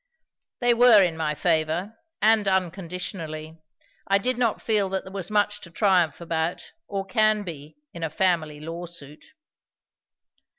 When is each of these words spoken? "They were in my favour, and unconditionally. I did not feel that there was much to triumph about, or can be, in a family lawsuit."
"They 0.61 0.73
were 0.73 1.03
in 1.03 1.15
my 1.15 1.35
favour, 1.35 1.99
and 2.23 2.47
unconditionally. 2.47 3.59
I 4.07 4.17
did 4.17 4.35
not 4.35 4.59
feel 4.59 4.89
that 4.89 5.03
there 5.03 5.13
was 5.13 5.29
much 5.29 5.61
to 5.61 5.69
triumph 5.69 6.19
about, 6.19 6.71
or 6.87 7.05
can 7.05 7.43
be, 7.43 7.77
in 7.93 8.01
a 8.01 8.09
family 8.09 8.59
lawsuit." 8.59 9.23